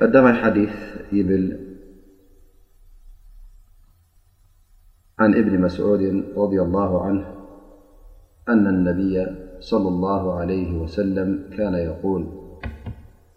قدم 0.00 0.26
الحديث 0.26 0.72
يبل 1.12 1.58
عن 5.18 5.32
بن 5.32 5.60
مسعود 5.60 6.00
رضي 6.36 6.62
الله 6.62 7.02
عنه 7.04 7.34
أن 8.48 8.66
النبي 8.66 9.26
صلى 9.60 9.88
الله 9.88 10.34
عليه 10.34 10.78
وسلم 10.82 11.50
-كان 11.50 11.74
يقول 11.74 12.26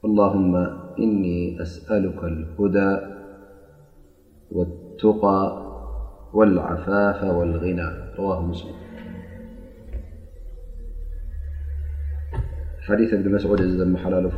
اللهم 0.05 0.55
إني 0.99 1.61
أسألك 1.61 2.23
الهدى 2.23 2.91
والتقى 4.51 5.41
والعفاف 6.33 7.23
والغنى 7.23 7.89
رواه 8.17 8.41
مسلم 8.41 8.75
حديث 12.79 13.13
بن 13.13 13.31
مسعود 13.35 13.61
محلالف 13.81 14.35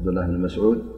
عبدالله 0.00 0.26
بن 0.26 0.40
مسعود 0.40 0.97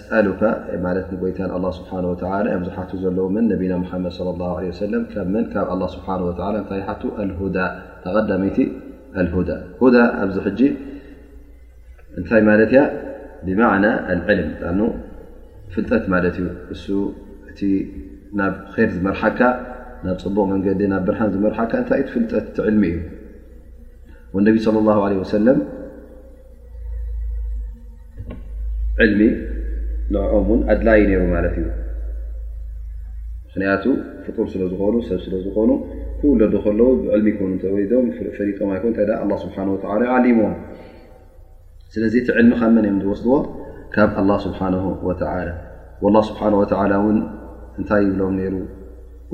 ብዙሓ 1.25 2.23
ዘለዎ 3.03 3.29
ና 3.37 3.39
ድ 3.63 3.65
ى 5.57 6.39
ታ 6.39 6.61
ተይ 6.69 6.83
ኣ 10.79 10.79
እንታይ 12.21 12.41
ማለት 12.51 12.71
ያ 12.77 12.81
ብማዕና 13.47 13.87
ዕልም 14.15 14.91
ፍልጠት 15.75 16.05
ማለት 16.15 16.35
እዩ 16.41 16.47
እሱ 16.75 16.85
እቲ 17.51 17.61
ናብ 18.39 18.55
ር 18.77 18.89
ዝመርሓካ 18.97 19.41
ናብ 20.07 20.17
ፅቡቕ 20.25 20.45
መንገዲ 20.53 20.81
ናብ 20.93 21.03
ብርሃን 21.09 21.31
ዝመርሓካ 21.35 21.73
እንታይ 21.83 22.01
እ 22.03 22.05
ት 22.09 22.11
ፍልጠት 22.15 22.57
ዕልሚ 22.69 22.83
እዩ 22.97 22.99
ወነቢ 24.35 24.57
صለ 24.67 24.77
ላه 24.89 24.99
ለ 25.13 25.17
ወሰለም 25.23 25.59
ዕልሚ 29.05 29.21
ንኦም 30.15 30.49
ን 30.59 30.63
ኣድላይ 30.75 31.01
ነሩ 31.11 31.23
ማለት 31.35 31.55
እዩ 31.63 31.67
ምክንያቱ 33.47 33.85
ፍጡር 34.27 34.47
ስለዝኾኑ 34.53 34.95
ሰብ 35.09 35.19
ስለ 35.27 35.35
ዝኾኑ 35.47 35.71
ዶ 36.53 36.55
ከለዉ 36.67 36.89
ብዕልሚ 37.03 37.29
ይኑወም 37.83 38.07
ፈጦታ 38.37 39.09
ስብሓ 39.45 39.57
ላ 40.01 40.05
ዓሊሞዎም 40.17 40.55
سلذيت 41.95 42.31
علممنم 42.31 43.11
وص 43.11 43.27
الله 44.19 44.39
سبحانه 44.39 44.85
وتعالى 45.09 45.55
والله 46.03 46.23
سبحانه 46.31 46.59
وتعالى 46.59 46.97
ن 47.17 47.19
ن 47.79 47.83
لم 48.21 48.33
نر 48.41 48.55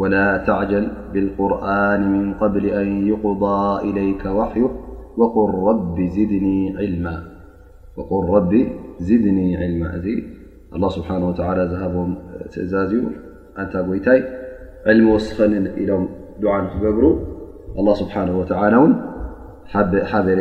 ولا 0.01 0.29
تعجل 0.49 0.87
بالقرآن 1.13 2.01
من 2.15 2.25
قبل 2.43 2.65
أن 2.81 2.89
يقضى 3.13 3.61
إليك 3.91 4.23
وحي 4.39 4.61
وقل 5.19 5.51
رب 5.71 5.97
زدني 9.09 9.47
علما 9.61 9.89
الله 10.77 10.91
سبحانه 10.99 11.27
وتعالى 11.31 11.63
هبهم 11.83 12.11
أزازي 12.65 12.99
نت 13.59 13.75
يت 13.99 14.09
علم 14.89 15.07
وصفن 15.15 15.53
لم 15.91 16.03
دعةنتجبر 16.43 17.05
الله 17.81 17.95
سبحانه 18.03 18.35
وتعالى 18.41 18.77
ن 18.87 18.95
بر 20.27 20.41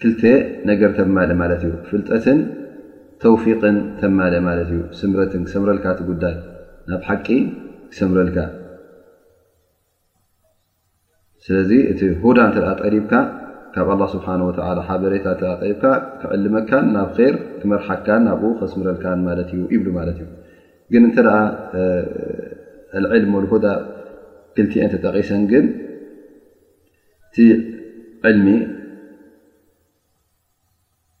ክልቴ 0.00 0.22
ነገር 0.70 0.90
ተማል 0.98 1.30
ማለት 1.42 1.60
እዩ 1.66 1.74
ፍልጠትን 1.88 2.38
ተውፊቅን 3.22 3.76
ተማል 4.00 4.34
ማለት 4.48 4.68
እዩ 4.74 4.80
ስምረትን 5.00 5.42
ክሰምረልካ 5.46 5.86
ትጉዳይ 6.00 6.34
ናብ 6.90 7.02
ሓቂ 7.08 7.26
ክሰምረልካ 7.92 8.38
ስለዚ 11.46 11.70
እቲ 11.92 12.00
ሁዳ 12.24 12.38
እተ 12.50 12.58
ጠሪብካ 12.82 13.12
ካብ 13.74 13.88
ኣላ 13.94 14.02
ስብሓን 14.14 14.40
ወ 14.48 14.52
ሓበሬታ 14.88 15.26
እ 15.36 15.42
ጠሪብካ 15.60 15.84
ክዕልመካን 16.20 16.86
ናብ 16.96 17.10
ር 17.32 17.34
ክመርሓካን 17.62 18.22
ናብኡ 18.28 18.50
ከስምረልካን 18.60 19.20
ማለት 19.28 19.48
እዩ 19.56 19.62
ይብሉ 19.74 19.88
ማለት 19.98 20.18
እዩ 20.22 20.28
ግን 20.92 21.04
እንተ 21.08 21.18
ልዕልም 23.04 23.34
ል 23.44 23.48
ዳ 23.66 23.68
ክልቲኤን 24.56 24.90
ተጠቂሰን 24.96 25.42
ግን 25.52 25.64
እቲ 27.28 27.36
ዕልሚ 28.28 28.48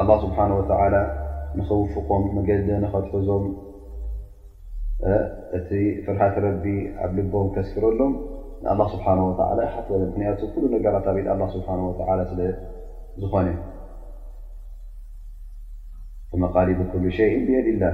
الله 0.00 0.16
ስብሓንه 0.24 0.54
و 0.58 0.62
ንኽውፉቆም 1.56 2.22
መገደ 2.36 2.68
ንኸትሕዞም 2.82 3.44
እቲ 5.56 5.70
ፍርሃት 6.04 6.36
ረቢ 6.44 6.64
ኣብ 7.04 7.10
ልቦም 7.16 7.46
ካስክረሎም 7.54 8.12
ንله 8.68 8.86
ስብሓه 8.94 9.16
ሓፍወ 9.74 9.94
ክንያቱ 10.12 10.40
ኩሉ 10.52 10.64
ነገራት 10.74 11.06
ኣብኢ 11.12 11.24
ስብሓه 11.56 11.78
ስ 12.30 12.38
ዝኾነ 13.22 13.48
መቃሊب 16.44 16.78
ኩሉ 16.92 17.04
ሸ 17.16 17.18
የድላ 17.56 17.84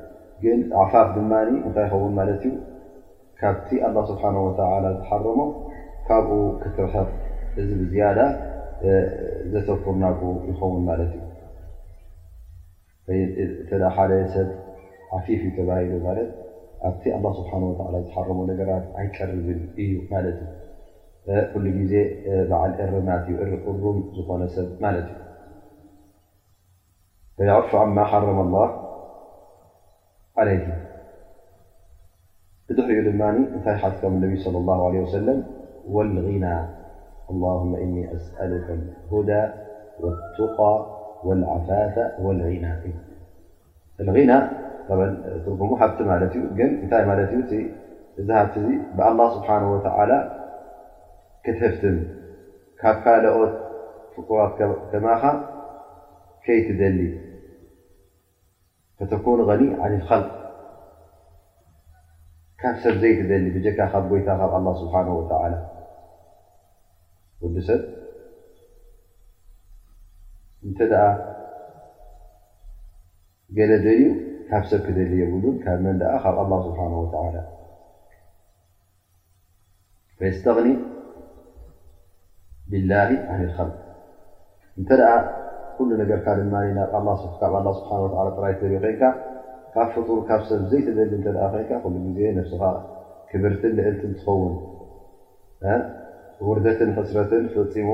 ግን 0.43 0.59
عፋፍ 0.81 1.07
ድማ 1.15 1.31
እታይ 1.67 1.85
ይኸን 1.89 2.13
ማት 2.17 2.29
እዩ 2.35 2.43
ካብቲ 3.39 3.69
لله 3.89 4.03
ስብሓه 4.11 4.35
ዝሓረሞ 4.59 5.39
ካብኡ 6.07 6.29
ክትረት 6.61 7.09
ዝያዳ 7.91 8.19
ዘተكና 9.53 10.03
ይኸን 10.13 10.83
ት 13.67 13.71
እ 13.75 13.91
ሓደ 13.95 14.11
ሰብ 14.33 14.49
ፊፍ 15.25 15.41
ሂሉ 15.55 16.05
ኣቲ 16.87 17.03
ዝረ 18.11 18.27
ነገራት 18.51 18.85
ኣይቀርብ 18.99 19.45
እዩ 19.83 19.99
ዜ 21.91 21.99
ዓ 22.61 22.63
ር 22.91 23.51
ሩም 23.81 23.97
ዝኮነ 24.15 24.41
ሰብ 24.55 24.69
ዩ 27.41 27.57
ርፍ 27.57 27.71
መ 27.95 27.97
ل 28.53 28.55
عليت 30.37 30.61
دحر 32.69 32.85
ان 32.85 33.45
نتي 33.57 34.01
كم 34.01 34.07
النبي 34.07 34.35
صلى 34.39 34.57
الله 34.57 34.87
عليه 34.87 34.99
وسلم 34.99 35.43
والغنا 35.89 36.75
اللهم 37.31 37.75
إني 37.75 38.15
أسألك 38.15 38.67
الهدى 38.69 39.49
والتقى 39.99 40.85
والعفاف 41.23 42.11
والغنى 42.21 42.73
النى 43.99 44.39
م 45.59 45.75
حت 45.81 45.97
ن 47.37 47.43
ت 47.49 48.61
بالله 48.97 49.27
سبحانه 49.37 49.67
وتعالى 49.75 50.17
كتفتم 51.45 51.95
كلقت 52.81 53.25
فطرات 54.13 54.51
كما 54.91 55.13
كيتدلي 56.45 57.09
فتكون 59.01 59.41
غن 59.41 59.81
عن 59.81 59.95
الخلق 59.95 60.41
سب 62.83 62.91
زي 62.91 63.23
تلي 63.23 63.67
ي 63.67 63.69
الله 64.33 64.85
سبحانه 64.85 65.13
وتعالى 65.19 65.59
ق 67.41 67.43
ل 67.55 67.57
ي 67.59 67.61
س 74.63 74.75
كل 74.85 74.97
يل 75.21 75.31
من 75.83 76.01
الله 76.43 76.59
سبحانه 76.67 76.97
وتعالى 77.03 77.41
فيستغن 80.19 80.69
بالله 82.71 83.07
عن 83.29 83.39
الخلق 83.47 83.77
ኩሉ 85.77 85.89
ነገርካ 86.01 86.27
ድማ 86.39 86.55
ብ 87.65 87.73
ስብሓ 87.79 88.01
ጥራይ 88.35 88.53
ዘርኢ 88.59 88.75
ኮይንካ 88.83 89.03
ካብ 89.73 89.89
ፍጡር 89.95 90.19
ካብ 90.29 90.41
ሰብ 90.49 90.61
ዘይተደሊ 90.71 91.13
እተ 91.19 91.27
ኮይንካ 91.53 91.71
ሉ 91.93 91.95
ግዜ 92.07 92.25
ነስኻ 92.37 92.61
ክብርትን 93.31 93.71
ልዕልትን 93.77 94.13
ትኸውን 94.19 94.53
ውርደትን 96.47 96.89
ክስረትን 96.97 97.43
ፈፂሙ 97.53 97.89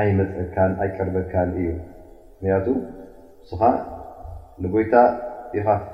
ኣይመፅእካ 0.00 0.56
ኣይቀርበካን 0.82 1.50
እዩ 1.60 1.68
ምክንያቱ 2.34 2.66
ስኻ 3.48 3.62
ንጎይታ 4.64 4.94
ኢፋት 5.58 5.86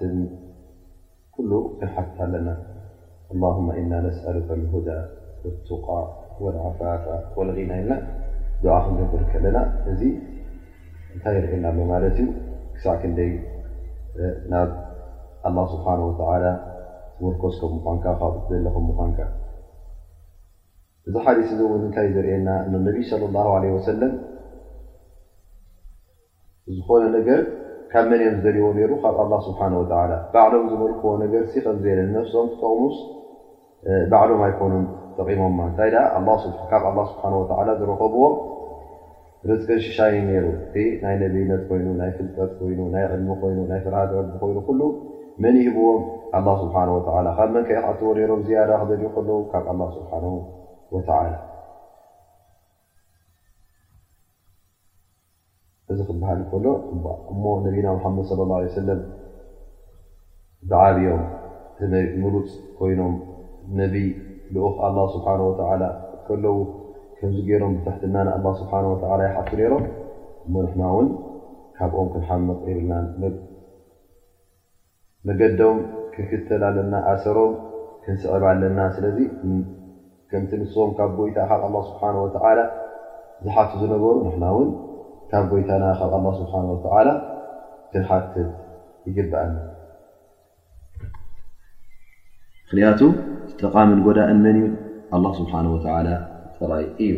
ኩሉ 1.36 1.50
ክሓ 1.80 1.96
ኣለና 2.24 2.48
ه 3.56 3.76
እና 3.82 3.92
ነስأሉካ 4.06 4.48
ሁዳ 4.72 4.88
ትቃ 5.42 5.86
ወዓፋፋ 6.44 7.04
ወለና 7.38 7.70
ኢለና 7.80 7.92
ድዓ 8.62 8.74
ክርከለና 9.12 9.58
እዚ 9.92 10.00
እንታይ 11.14 11.36
ርእና 11.44 11.64
ኣሎ 11.72 11.78
ማለት 11.92 12.10
እዩ 12.18 12.26
ክሳዕ 12.74 12.94
ክንደይ 13.04 13.30
ናብ 14.52 14.68
ه 15.54 15.64
ስብሓ 15.72 15.86
ዝመልኮዝም 16.00 17.72
ምኳንካ 17.78 18.04
ዘለኹም 18.50 18.84
ምኳንካ 18.90 19.18
እዚ 21.08 21.14
ሓዲ 21.24 21.38
እዚ 21.54 21.60
እውን 21.68 21.82
እንታይ 21.88 22.08
ዝርእየና 22.16 22.50
ንነብይ 22.72 23.02
صለ 23.12 23.22
الላه 23.28 23.46
عለه 23.56 23.70
ወሰለም 23.78 24.12
ዝኾነ 26.74 27.02
ነገር 27.18 27.40
ካብ 27.92 28.06
መን 28.10 28.20
ደዎ 28.44 28.66
ሩ 28.90 28.92
ካብ 29.02 29.16
ባعም 30.36 30.64
ዝመልክዎ 30.70 31.10
ነገ 31.22 31.34
ሲቀምዘለኒ 31.52 32.08
ም 32.44 32.46
ጠቕሙስ 32.60 32.96
ባዶም 34.12 34.40
ኣይኮኑ 34.46 34.72
ጠቂሞም 35.16 35.56
ታይ 35.80 35.90
ካ 36.70 36.80
ስሓ 37.02 37.62
ዝረከብዎም 37.80 38.34
ርገ 39.50 39.70
ሽሻ 39.84 39.98
ሩ 40.14 40.46
ናይ 41.04 41.16
ነነት 41.22 41.36
ይ 41.42 41.84
ናይ 42.00 42.10
ፍልጠት 42.16 42.54
ይ 42.72 42.74
ና 42.96 43.04
ዕልቢ 43.14 43.42
ይ 43.76 43.80
ፍራሃ 43.86 44.10
ይኑ 44.52 44.80
መን 45.44 45.56
ሂዎም 45.66 46.02
ብ 46.48 46.60
መ 46.74 47.64
ኣዎሮም 47.92 48.44
ያ 48.58 48.82
ክደኡ 49.16 49.34
ው 49.40 49.42
ካ 51.08 51.24
እዚ 55.92 56.00
ክበሃል 56.08 56.40
ሎእሞ 56.64 57.42
ነቢና 57.64 57.88
ሓመድ 58.04 58.24
صለى 58.30 58.56
ه 58.66 58.68
ሰለ 58.76 58.88
ዝዓብዮም 60.70 61.22
ምሩፅ 62.22 62.48
ኮይኖም 62.78 63.14
ነ 63.78 63.88
ልኡክ 64.54 64.76
ስብሓ 65.14 65.28
ከለው 66.26 66.56
ከምዚ 67.18 67.38
ገይሮም 67.48 67.74
ብታሕትና 67.78 68.16
ኣ 68.36 68.52
ስብሓ 68.60 68.72
ይሓቱ 69.28 69.50
ነይሮም 69.60 69.84
እሞ 70.46 70.54
ንና 70.68 70.80
እውን 70.92 71.08
ካብኦም 71.78 72.08
ክንሓምቕ 72.14 72.62
የርልና 72.70 72.94
መገዶም 75.28 75.76
ክንክተል 76.14 76.62
ኣለና 76.68 76.94
ኣሰሮም 77.12 77.52
ክንስዕብ 78.04 78.44
ኣለና 78.52 78.78
ስለዚ 78.96 79.18
ከምቲ 80.30 80.50
ንስም 80.62 80.90
ካብ 80.98 81.10
ቦይታ 81.18 81.38
ካብ 81.64 81.74
ስብሓ 81.90 82.02
ወ 82.22 82.26
ዝሓት 83.44 83.70
ዝነበሩ 83.82 84.10
ንናውን 84.32 84.68
ካብ 85.32 85.44
ቦይታና 85.50 85.84
ካብ 85.98 86.24
ኣ 86.30 86.32
ስብሓ 86.38 86.52
ላ 87.08 87.12
ክንሓትት 87.92 88.50
ይግባኣ 89.08 89.44
ምክንያቱ 92.64 93.00
ዝጠቓምን 93.50 94.00
ጎዳእነን 94.06 94.46
እዩ 94.60 94.66
ኣ 95.16 95.20
ስብሓ 95.38 95.54
ፅራይ 96.58 96.84
እዩ 97.04 97.12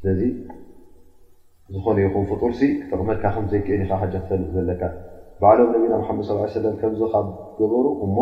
ስለዚ 0.00 0.20
ዝኾነ 1.74 1.96
ይኹም 2.06 2.24
ፍጡርሲ 2.30 2.60
ክጠቕመካ 2.80 3.22
ከምዘይክዕኒካ 3.36 3.90
ሓ 4.00 4.04
ክፈጥ 4.12 4.42
ዘለካ 4.56 4.82
ባዕሎም 5.40 5.70
ነብና 5.74 5.92
ሓመድ 6.08 6.24
ص 6.28 6.30
ም 6.74 6.76
ከምዚ 6.82 7.00
ካ 7.14 7.22
ገበሩ 7.58 7.86
እሞ 8.06 8.16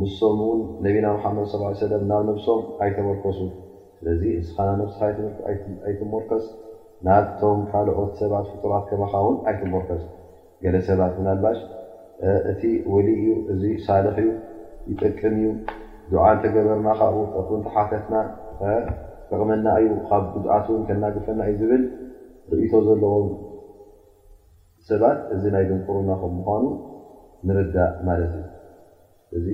ንሶም 0.00 0.40
ን 0.40 0.66
ነብና 0.84 1.06
ሓመድ 1.24 1.48
ለም 1.92 2.02
ናብ 2.10 2.20
ነብሶም 2.30 2.60
ኣይተመርከሱ 2.84 3.38
ስለዚ 3.98 4.22
እናብ 4.40 4.90
ስ 4.96 4.98
ኣይመርከስ 5.88 6.46
ናብቶም 7.06 7.58
ካልኦት 7.70 8.12
ሰባት 8.20 8.46
ፍጡራት 8.52 8.84
ከባካ 8.90 9.14
ውን 9.24 9.36
ኣይትበርከ 9.48 9.90
ገለ 10.64 10.76
ሰባት 10.88 11.12
ምናልባሽ 11.20 11.58
እቲ 12.52 12.62
ወልይ 12.92 13.12
እዩ 13.16 13.26
እዚ 13.52 13.62
ሳልኽ 13.86 14.16
እዩ 14.24 14.32
ይጠቅም 14.90 15.34
እዩ 15.42 15.46
ድዓ 16.12 16.24
ተገበርና 16.42 16.88
ካብ 17.00 17.16
እኹን 17.40 17.60
ተሓፈትና 17.66 18.14
ጠቕመና 19.30 19.66
እዩ 19.82 19.92
ካብ 20.08 20.24
ጉድኣት 20.34 20.66
ን 20.80 20.82
ከናገፈና 20.88 21.40
እዩ 21.52 21.56
ዝብል 21.62 21.84
ርእቶ 22.56 22.72
ዘለዎም 22.88 23.28
ሰባት 24.90 25.18
እዚ 25.36 25.44
ናይ 25.54 25.64
ድንቁርና 25.70 26.10
ከም 26.22 26.32
ምኳኑ 26.40 26.64
ንርዳእ 27.48 27.94
ማለት 28.08 28.34
እዩ 28.40 28.44
እዚ 29.38 29.46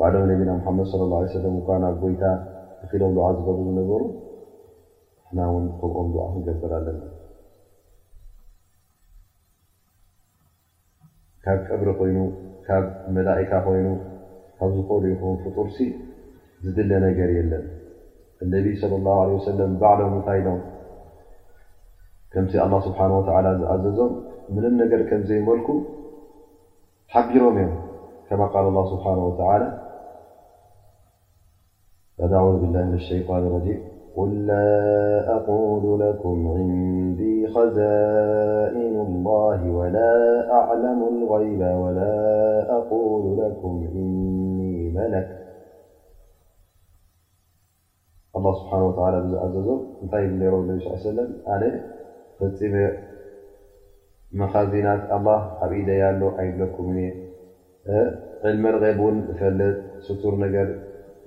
ባዕሎም 0.00 0.24
ነቢና 0.32 0.50
ሙሓመድ 0.60 0.86
ለ 1.00 1.06
ላه 1.12 1.22
ለም 1.44 1.54
እኳ 1.62 1.68
ናብ 1.84 1.94
ጎይታ 2.04 2.22
ክፊ 2.80 2.90
ኢሎም 2.98 3.12
ድዓ 3.16 3.28
ዝበቡ 3.38 3.58
ነበሩ 3.78 4.02
ኦ 5.36 6.02
ገበ 6.44 6.68
ለ 6.84 6.90
ካ 11.44 11.54
ቀብሪ 11.68 11.88
ኮይኑ 11.98 12.18
ካ 12.66 12.78
መላئካ 13.16 13.50
ኮይኑ 13.66 13.88
ካብ 14.58 14.70
ዝሉ 14.76 15.20
ፍطርሲ 15.42 15.76
ዝድለ 16.64 16.90
ነገር 17.06 17.28
የለን 17.38 17.64
ነ 18.52 18.54
صى 18.80 18.94
الله 19.00 19.18
ع 19.36 19.38
س 19.46 19.76
ባዕሎም 19.82 20.14
ታይ 20.28 20.40
ም 20.54 20.58
ከም 22.32 22.44
الله 22.66 22.78
ስه 22.86 22.98
و 23.18 23.20
ዝኣዘዞም 23.26 24.12
ምም 24.54 24.74
ነገር 24.82 25.00
ከም 25.10 25.20
ዘይመልኩ 25.28 25.68
ሓጊሮም 27.12 27.56
እዮም 27.64 27.72
ከ 28.52 28.54
ል 28.64 28.66
الله 28.72 28.84
ስنه 28.92 29.20
و 29.28 29.30
ذ 29.38 29.42
ብ 32.64 32.98
ሸن 33.08 33.44
قل 34.18 34.46
لا 34.46 35.24
أقول 35.36 36.00
لكم 36.00 36.48
عندي 36.56 37.46
خزائن 37.48 38.96
الله 39.00 39.70
ولا 39.70 40.12
أعلم 40.52 40.98
الغيب 41.08 41.60
ولا 41.78 42.14
أقول 42.78 43.38
لكم 43.40 43.88
إني 43.94 44.90
ملك 44.90 45.28
الله 48.36 48.52
سبحانه 48.60 48.86
وتعالى 48.86 49.16
ب 49.20 49.36
عز 49.42 49.56
ن 49.58 49.64
ر 49.72 50.14
ا 50.16 50.24
ل 50.32 50.66
ليه 50.68 50.88
وسم 50.92 51.18
ع 51.52 51.54
ع 52.84 52.94
مخزنت 54.40 55.02
الله 55.16 55.38
عبد 55.62 55.90
ه 56.02 56.02
كم 56.76 56.88
علمرغبن 58.46 59.16
فل 59.38 59.60
ستور 60.06 60.34
نر 60.42 60.68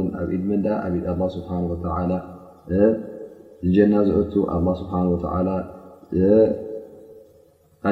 الله 1.13 1.27
سبحانه 1.37 1.67
وتعلى 1.73 2.17
ج 3.75 3.77
ز 3.77 3.79
الله 4.57 4.73
سبحانه 4.81 5.09
وتعلى 5.15 5.55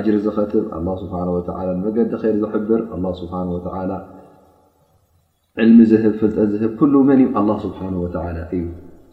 ጅሪ 0.05 0.15
ዝትብ 0.25 0.65
ስሓ 0.99 1.13
መገዲ 1.85 2.09
ር 2.21 2.21
ዝሕብር 2.41 2.81
ስሓ 3.19 3.33
ልሚ 5.59 5.79
ዝብ 5.89 6.03
ፍልጠት 6.19 6.49
ዝብ 6.61 6.79
መን 7.09 7.19
ስብሓ 7.65 7.79
እዩ 8.55 8.61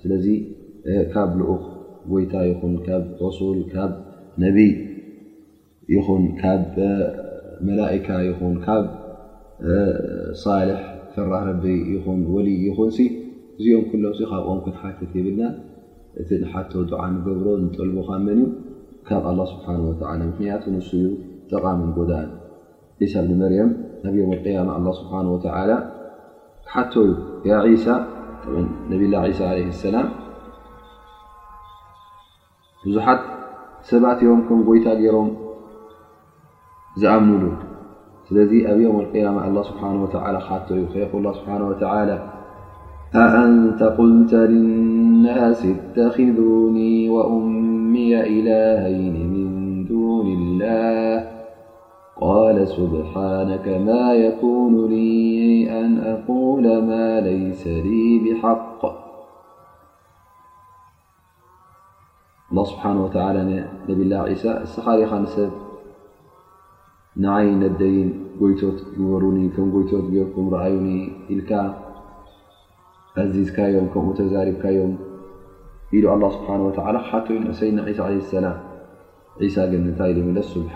ስለዚ 0.02 0.26
ካብ 1.14 1.30
ልኡኽ 1.40 1.64
ጎይታ 2.10 2.34
ይኹን 2.50 2.75
ካብ 2.87 3.02
رሱል 3.25 3.58
ካብ 3.72 3.90
ነብይ 4.44 4.70
ይኹን 5.94 6.22
ካብ 6.40 6.62
መላካ 7.68 8.08
ይኹን 8.28 8.54
ካብ 8.66 8.84
ሳልሕ 10.44 10.78
ፍራህ 11.14 11.42
ረ 11.49 11.52
ይኹን 11.94 12.20
ወልይ 12.34 12.56
ይኹን 12.68 12.90
እዚኦም 13.62 14.00
ሎም 14.06 14.14
ካብኦም 14.30 14.58
ክትሓትት 14.66 15.12
የብልና 15.18 15.42
እቲ 16.20 16.30
ሓ 16.52 16.62
ዓ 17.02 17.06
ንገብሮ 17.14 17.46
ንጠልቦካ 17.64 18.10
መን 18.26 18.40
እ 18.44 18.49
ክን 19.07 20.21
ን 20.21 20.30
ዩ 20.97 21.07
ጠቃም 21.52 21.80
ጎእ 21.97 22.07
ብ 23.26 23.38
መርም 23.42 23.71
ኣብ 24.76 24.87
ا 25.21 25.66
لل 28.88 29.14
ه 29.45 29.61
ዩ 29.61 29.99
ብዙሓት 32.83 33.21
ሰባት 33.88 34.19
ዮም 34.26 34.38
ም 34.59 34.61
ጎይታ 34.66 34.87
ሮም 35.14 35.28
ዝኣምሉ 37.00 37.42
ስ 38.28 38.33
ኣብ 38.42 38.52
ي 38.59 38.61
ا 41.97 42.04
ዩ 42.09 42.37
أأنت 43.14 43.83
قنت 43.83 44.35
للناس 44.35 45.67
اتخذوني 45.67 47.09
وأمي 47.09 48.21
إلهين 48.21 49.33
من 49.33 49.85
دون 49.85 50.26
الله 50.26 51.29
قال 52.21 52.69
سبحانك 52.69 53.69
ما 53.69 54.12
يكون 54.14 54.87
لي 54.87 55.81
أن 55.81 55.99
أقول 55.99 56.83
ما 56.85 57.21
ليس 57.21 57.67
لي 57.67 58.19
بحق 58.25 58.85
الله 62.50 62.64
سبحانه 62.64 63.05
وتعالى 63.05 63.69
نبي 63.88 64.02
الله 64.02 64.19
عيسى 64.19 64.50
السخالي 64.50 65.07
خانس 65.07 65.40
نعين 67.17 67.62
الدين 67.62 68.25
يتت 68.40 68.81
ورني 69.00 69.49
ثم 69.49 69.81
يتوت 69.81 70.11
جركم 70.11 70.50
رأيني 70.55 71.12
إلك 71.31 71.52
እዚዝካዮም 73.19 73.87
ከምኡ 73.93 74.09
ተዛሪብካዮም 74.19 74.93
ኢሉ 75.97 76.05
ኣላ 76.14 76.23
ስብሓን 76.35 76.61
ወተላ 76.67 76.97
ሓቶይ 77.09 77.38
ንእሰይና 77.45 77.79
ዒሳ 77.87 77.99
ዓለ 78.07 78.17
ሰላም 78.35 78.57
ዒሳ 79.40 79.57
ግን 79.71 79.83
እንታይ 79.87 80.12
መለስ 80.26 80.47
ስብሓ 80.57 80.75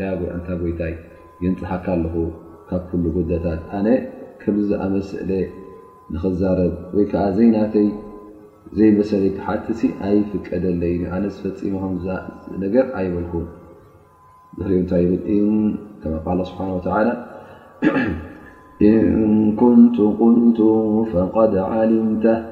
ያእንታ 0.00 0.48
ጎይታይ 0.60 0.94
ይንፅሓካ 1.44 1.86
ኣለኹ 1.96 2.14
ካብ 2.68 2.82
ኩሉ 2.90 3.04
ጎዳታት 3.16 3.62
ኣነ 3.78 3.88
ከምዝኣመስለ 4.42 5.30
ንክዛረብ 6.12 6.74
ወይከዓ 6.96 7.22
ዘይናተይ 7.38 7.88
ዘይመሰለይሓቲ 8.78 9.66
ኣይፍቀደለ 10.08 10.80
ዩኣነ 11.02 11.24
ፈፂሞ 11.40 11.74
ከ 11.82 12.06
ነገር 12.64 12.86
ኣይበልኩም 12.98 13.46
ዝሕሪ 14.58 14.72
እንታይ 14.82 15.04
ዩላ 16.26 16.40
ስብሓን 16.50 16.72
ወተላ 16.80 17.08
إن 18.82 19.52
كنت 19.56 19.98
قلت 19.98 20.60
فقد 21.12 21.56
علمته 21.56 22.44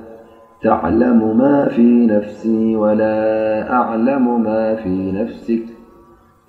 تعلم 0.62 1.38
ما 1.38 1.68
في 1.68 2.06
نفسي 2.06 2.76
ولا 2.76 3.20
أعلم 3.72 4.42
ما 4.42 4.74
في 4.74 5.12
نفسك 5.12 5.64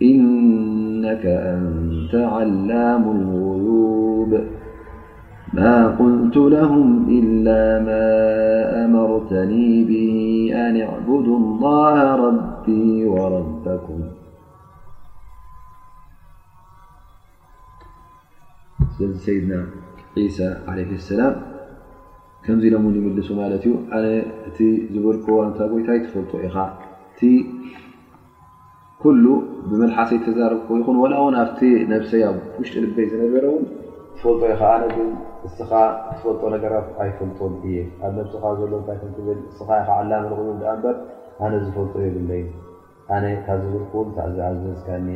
إنك 0.02 1.26
أنت 1.26 2.16
علام 2.16 3.04
الغيوب 3.04 4.40
ما 5.54 5.88
قلت 5.88 6.38
لهم 6.38 7.06
إلا 7.10 7.86
ما 7.86 8.12
أمرتني 8.86 9.84
به 9.84 10.14
أن 10.56 10.82
اعبدوا 10.82 11.38
الله 11.38 12.16
ربي 12.16 13.06
وربكم 13.06 14.00
እዚ 19.10 19.16
ሰይድና 19.28 19.54
ዒሳ 20.24 20.38
ዓለይ 20.72 20.86
ሰላም 21.10 21.34
ከምዚ 22.46 22.64
ኢሎም 22.70 22.84
እውን 22.86 22.96
ይምልሱ 23.00 23.28
ማለት 23.42 23.62
እዩ 23.66 23.72
ኣነ 23.96 24.06
እቲ 24.50 24.58
ዝበልክ 24.94 25.26
ታ 25.58 25.68
ጎይታይ 25.72 26.00
ትፈልጦ 26.06 26.32
ኢኻ 26.48 26.56
እቲ 27.12 27.20
ኩሉ 29.04 29.26
ብመልሓሰይ 29.70 30.20
ተዛርብኮ 30.26 30.70
ይኹን 30.80 30.98
ላ 31.14 31.22
ውን 31.26 31.36
ኣብቲ 31.44 31.60
ነብሰይ 31.92 32.24
ኣብ 32.30 32.38
ውሽጢ 32.58 32.82
ልበይ 32.84 33.06
ዝነበረ 33.12 33.46
ውን 33.54 33.64
ትፈልጦ 34.16 34.42
ኢኻ 34.56 34.62
ኣነ 34.76 34.84
ግ 34.96 35.08
እስኻ 35.50 35.72
ትፈልጦ 36.16 36.42
ነገራት 36.56 36.88
ኣይፈልጦን 37.06 37.54
እየ 37.68 37.76
ኣብ 38.06 38.12
ነስኻ 38.20 38.44
ዘሎታይትብል 38.62 39.40
ስኻ 39.60 39.70
ዓላም 39.98 40.24
ቕብ 40.40 40.50
ኣ 40.74 40.76
እበር 40.80 40.96
ኣነ 41.46 41.54
ዝፈልጦ 41.68 41.94
የብለ 42.08 42.32
ኣነ 43.16 43.24
ካብ 43.46 43.60
ዝውልክዎ 43.70 44.00
ዚኣዘዝካ 44.36 44.88
እኒ 45.04 45.10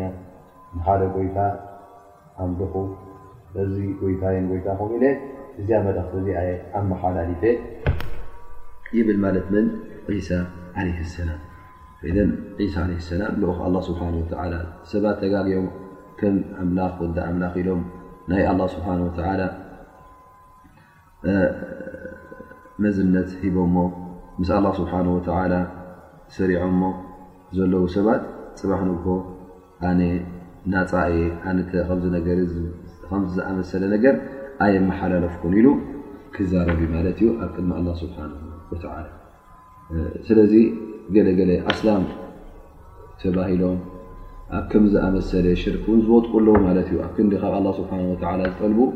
ንሓደ 0.76 1.02
ጎይታ 1.18 1.38
ኣንድኹ 2.44 2.74
እዚ 3.64 3.76
ጎይታይን 4.00 4.46
ጎይታ 4.52 4.68
ኹምእ 4.80 5.04
እዚኣ 5.60 5.78
መደክቲ 5.88 6.14
እዚ 6.22 6.28
ኣየ 6.42 6.50
ኣመሓላሊት 6.80 7.44
ይብል 8.98 9.18
ማለት 9.26 9.46
ምን 9.54 9.66
ዒሳ 10.16 10.30
ዓለ 10.80 10.88
ሰላም 11.18 11.42
ን 12.16 12.68
ሳ 12.74 12.76
ዓለ 12.86 12.92
ሰላም 13.14 13.34
ልኦ 13.42 13.58
ላ 13.76 13.80
ስብሓ 13.90 14.02
ሰባት 14.92 15.18
ተጋኦም 15.24 15.68
ከም 16.20 16.36
ኣምላኽ 16.64 16.96
ወዳ 17.04 17.18
ኣምላኽ 17.30 17.54
ኢሎም 17.62 17.82
ናይ 18.30 18.44
ኣላ 18.52 18.62
ስብሓን 18.76 19.00
ወተላ 19.08 19.42
መዝነት 22.84 23.30
ሂቦሞ 23.42 23.76
ምስ 24.40 24.50
ኣላ 24.58 24.68
ስብሓን 24.80 25.08
ወተላ 25.18 25.54
ሰሪዖሞ 26.38 26.82
ዘለዉ 27.58 27.84
ሰባት 27.96 28.24
ፅባሕ 28.62 28.82
ንኮ 28.90 29.06
ኣነ 29.90 30.02
ናፃኤ 30.74 31.16
ኣነ 31.50 31.58
ከዝነገር 31.90 32.40
ከምዝኣመሰለ 33.10 33.84
ነገር 33.96 34.16
ኣየመሓላለፍ 34.66 35.34
ኩን 35.42 35.54
ኢሉ 35.60 35.68
ክዛረቢ 36.36 36.82
ማለት 36.96 37.18
እዩ 37.24 37.28
ኣብ 37.46 37.52
ቅድሚ 37.58 37.72
ስብሓ 38.02 38.18
ላ 39.02 39.06
ስለዚ 40.28 40.54
ገለገለ 41.16 41.52
ኣስላም 41.72 42.04
ተባሂሎም 43.22 43.78
ኣብ 44.58 44.64
ከምዝኣመሰለ 44.72 45.46
ሽርክ 45.64 45.86
እን 45.96 46.00
ዝወጥቁ 46.08 46.34
ኣለዎ 46.40 46.56
ማለት 46.68 46.88
እዩ 46.92 46.98
ኣብ 47.08 47.12
ክንዲ 47.18 47.34
ካብ 47.44 47.68
ስብሓ 47.80 47.92
ዝጠል 48.46 48.74
ብ 48.80 48.90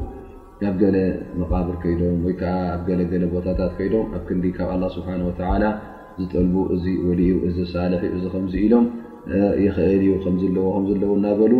ገለ 0.81 0.97
መቃብር 1.41 1.75
ከይዶም 1.83 2.17
ወይከዓ 2.27 2.53
ኣብ 2.73 2.81
ገገለ 2.87 3.23
ቦታታት 3.35 3.71
ከይዶም 3.77 4.07
ኣብ 4.17 4.23
ክንዲ 4.29 4.45
ካብ 4.57 4.71
ስብሓ 4.95 5.09
ዝጠልቡ 6.21 6.55
እዚ 6.75 6.85
ወል 7.09 7.19
እዚ 7.47 7.57
ሳልሒ 7.73 8.05
እዚ 8.15 8.23
ከዚ 8.33 8.53
ኢሎም 8.65 8.85
ይክእል 9.65 10.01
ዩ 10.07 10.13
ከምዘለዎ 10.23 10.65
ዘለዎ 10.87 11.09
እናበሉ 11.19 11.53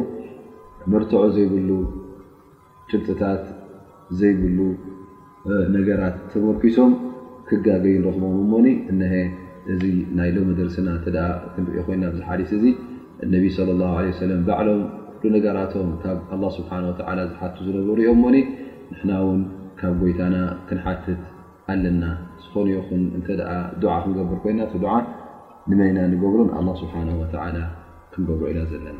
ምርትዖ 0.92 1.22
ዘይብሉ 1.36 1.70
ጭልጥታት 2.92 3.42
ዘይብሉ 4.20 4.60
ነገራት 5.76 6.16
ተመርኪሶም 6.32 6.92
ክጋገ 7.50 7.84
ንረክቦም 8.02 8.34
እሞኒ 8.44 8.66
እሀ 8.94 9.14
እዚ 9.74 9.82
ናይ 10.18 10.30
ሎመደርስና 10.36 10.90
ክንሪኦ 11.56 11.82
ኮይና 11.88 12.04
ዚ 12.16 12.20
ሓዲስ 12.30 12.52
እዚ 12.60 12.66
ነቢ 13.34 13.46
ለ 13.68 13.76
ላ 13.82 13.90
ለ 14.08 14.16
ሰለም 14.24 14.42
ባዕሎም 14.48 14.82
ነገራቶም 15.36 15.90
ካብ 16.04 16.20
ኣ 16.48 16.52
ስብሓ 16.58 16.72
ዝሓትቱ 17.32 17.58
ዝነበሩ 17.68 17.98
እዮም 18.04 18.20
ሞኒ 18.26 18.38
ንሕና 18.92 19.12
ውን 19.26 19.42
ካብ 19.82 19.94
ጎይታና 20.04 20.36
ክንሓትት 20.70 21.22
ኣለና 21.74 22.04
ዝኾንይኹን 22.46 23.04
እንተ 23.20 23.28
ዓ 23.94 23.98
ክንገብር 24.06 24.40
ኮይና 24.46 24.60
እቲ 24.70 24.84
ዓ 24.96 24.98
ንመይና 25.72 26.00
ንገብሩን 26.16 26.52
ኣላ 26.60 26.68
ስብሓ 26.82 26.96
ክንገብሩ 28.14 28.42
ኢና 28.52 28.62
ዘለና 28.74 29.00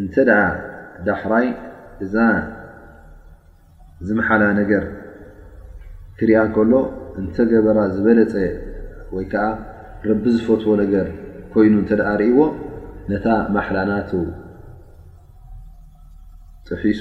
እንተ 0.00 0.14
ደዓ 0.28 0.38
ዳሕራይ 1.08 1.46
እዛ 2.04 2.14
ዝመሓላ 4.06 4.42
ነገር 4.60 4.84
ክርያ 6.18 6.38
ከሎ 6.54 6.72
እንተገበራ 7.20 7.78
ዝበለፀ 7.94 8.34
ወይከዓ 9.16 9.44
ረቢ 10.08 10.24
ዝፈትዎ 10.36 10.72
ነገር 10.82 11.06
ኮይኑ 11.52 11.74
እተደ 11.82 12.00
ርእዎ 12.22 12.38
ነታ 13.12 13.26
ማሓላ 13.56 13.78
ናቱ 13.90 14.10
ጥሒሱ 16.68 17.00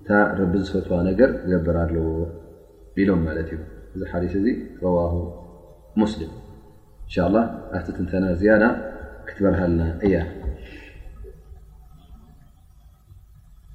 እታ 0.00 0.08
ረቢ 0.40 0.54
ዝፈትዋ 0.66 0.98
ነገር 1.10 1.30
ገብር 1.52 1.76
ኣለዎ 1.84 2.06
ኢሎም 3.02 3.20
ማለት 3.28 3.48
እዩ 3.54 3.60
እዚ 3.94 4.00
ሓዲት 4.12 4.34
እዚ 4.40 4.46
ረዋሁ 4.82 5.14
ሙስሊም 6.02 6.32
እንሻ 7.06 7.16
ላ 7.36 7.38
ኣብቲ 7.78 7.86
ትንተና 7.98 8.24
ዝያዳ 8.42 8.62
ክትበርሃልና 9.28 9.82
እያ 10.08 10.14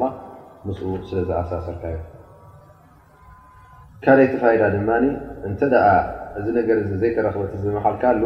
ም 0.68 0.74
ስለዝኣሳሰርካዮ 1.10 1.98
ካይቲ 4.06 4.34
ፋዳ 4.42 4.62
ድማ 4.76 4.90
እተ 5.50 5.62
እዚ 6.40 6.48
ነገር 6.58 6.78
ዘይተረክበት 7.02 7.54
ዝመሓልካ 7.64 8.04
ሉ 8.22 8.26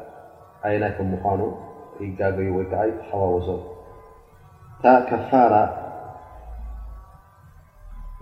ኣይና 0.67 0.85
ከም 0.95 1.07
ምኳኑ 1.13 1.41
እጋገዩ 2.05 2.47
ወይከዓ 2.57 2.81
ተሓዋወሶም 2.99 3.61
ታ 4.81 4.85
ከፋራ 5.09 5.53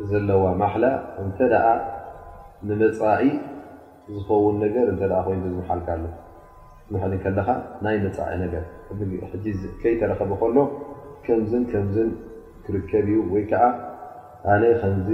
ዘለዋ 0.10 0.44
ማሓላ 0.62 0.86
እንተደኣ 1.24 1.66
ንመፃኢ 2.70 3.24
ዝኸውን 4.14 4.56
ነገር 4.64 4.86
እተ 4.94 5.02
ኮይ 5.26 5.38
ዝመሓልካ 5.44 5.88
ኣሎ 5.96 6.06
ክትምሕሊ 6.84 7.14
ከለካ 7.26 7.50
ናይ 7.86 7.98
መፃኢ 8.06 8.32
ነገር 8.46 8.64
ከይተረከበ 9.82 10.32
ከሎ 10.42 10.58
ከምዝን 11.26 11.64
ከምዝን 11.72 12.10
ክርከብ 12.66 13.08
እዩ 13.14 13.20
ወይከዓ 13.34 13.64
ኣነ 14.54 14.64
ከምዚ 14.82 15.10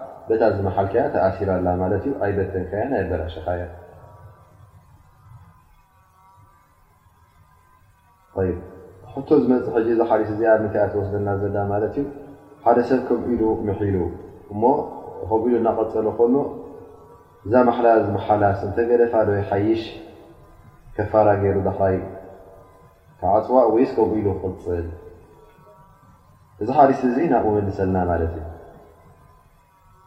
በታ 0.31 0.45
ዝመሓልከያ 0.57 1.01
ተኣሲራ 1.13 1.49
ኣላ 1.59 1.67
ማት 1.79 1.93
እዩ 1.95 2.11
ኣይበተንከያ 2.25 2.81
ናይ 2.91 3.01
በራሽካያ 3.11 3.63
ቶ 9.29 9.35
ዝመፅ 9.41 9.65
እዛ 9.93 9.99
ሓስ 10.09 10.29
እ 10.35 10.45
ኣብ 10.53 10.63
ታይ 10.73 10.81
ኣተወስደና 10.87 11.27
ዘለና 11.41 11.63
ማት 11.71 11.83
እዩ 11.89 11.97
ሓደ 12.65 12.77
ሰብ 12.89 13.01
ከምኡ 13.07 13.25
ኢሉ 13.33 13.41
ምሒሉ 13.67 13.97
እሞ 14.53 14.61
ከምኡኢሉ 15.25 15.53
እናቐፀሉ 15.61 16.07
ኮኖ 16.19 16.35
እዛ 17.47 17.53
መሓላ 17.71 17.87
ዝመሓላስ 18.07 18.61
ንተገደፋ 18.69 19.13
ዶይ 19.29 19.41
ሓይሽ 19.51 19.83
ከፋራ 20.95 21.27
ገይሩ 21.43 21.57
ባራይ 21.67 21.97
ካዓፅዋ 23.19 23.57
ወይስ 23.73 23.91
ከምኡ 23.97 24.15
ኢሉ 24.21 24.27
ክክፅል 24.43 24.87
እዚ 26.63 26.69
ሓሪስ 26.79 27.01
እዚ 27.11 27.17
ናብኡ 27.35 27.47
መልሰልና 27.57 27.97
ማለት 28.13 28.33
እዩ 28.39 28.47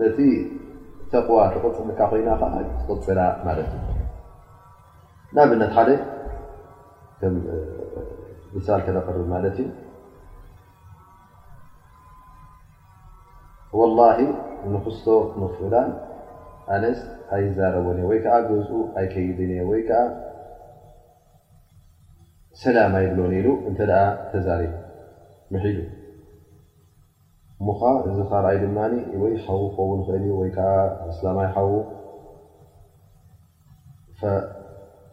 ነቲ 0.00 0.18
ተقዋ 1.12 1.38
ተፅካ 1.52 2.00
ኮይና 2.10 2.28
ትፅና 2.88 3.18
ማት 3.46 3.58
ንብነት 5.36 5.72
ሓደ 5.76 5.90
ሳ 8.66 8.78
ከقርብ 8.86 9.24
ማት 9.32 9.44
ላ 13.98 14.08
ንክሶ 14.72 15.04
ክምፍእላ 15.32 15.74
ኣነስ 16.74 16.98
ኣይዛረኒ 17.34 18.00
ወይዓ 18.10 18.26
ኣይከይድን 19.00 19.52
ወይዓ 19.70 19.90
ሰላማ 22.64 22.94
ይብሎ 23.04 23.20
ነ 23.32 23.54
እተ 23.70 23.80
ተዛሪ 24.32 24.62
ሉ 25.54 25.56
እሙ 27.60 27.70
እዚ 28.10 28.18
ኻርኣይ 28.30 28.56
ድማ 28.62 28.78
ወይ 29.22 29.32
ዉ 29.62 29.64
ክኸን 29.76 30.00
ክእል 30.06 30.22
ወይከዓ 30.40 30.70
ላማይ 31.24 31.48
ሓዉ 31.56 31.72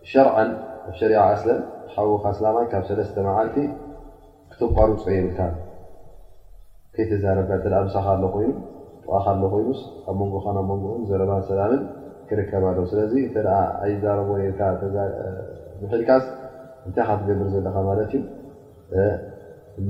ሸርዓ 0.09 0.29
ኣ 0.41 0.45
ሸሪع 0.99 1.19
ኣስለን 1.33 1.59
ሓዉካ 1.93 2.23
ኣላማይ 2.31 2.65
ካብ 2.71 2.83
ሰለስተ 2.89 3.15
መዓልቲ 3.27 3.57
ክትምቋርፁ 4.51 5.03
ይብልካ 5.15 5.39
ከይተዛረብካ 6.95 7.51
ተ 7.63 7.83
ምሳኻ 7.89 8.07
ኣ 8.15 8.31
ኮይኑ 8.35 8.51
ጥቕ 9.03 9.11
ኣ 9.17 9.33
ኮይኑ 9.53 9.69
ኣብ 10.09 10.17
መንብ 10.71 10.83
መን 10.91 11.03
ዘረባ 11.09 11.31
ሰላምን 11.53 11.81
ክርከብ 12.29 12.63
ኣለ 12.71 12.77
ስ 12.91 13.07
ኣይዛረብዎ 13.83 14.35
የልካስ 14.45 14.75
እንታይ 15.79 16.03
ካ 16.09 16.15
ትገምር 17.19 17.47
ዘለካ 17.55 17.75
ማት 17.87 17.99
እዩ 18.09 18.13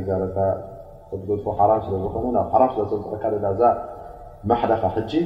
ተረ 0.10 0.24
ል 1.30 1.40
ሓራ 1.60 1.72
ስለ 1.86 1.94
ዝኮኑ 2.04 2.26
ናብ 2.36 2.52
ሓ 2.54 2.68
ስካ 2.90 3.24
ዛ 3.62 3.72
ማሓደኻ 4.52 4.94
ጂ 5.12 5.24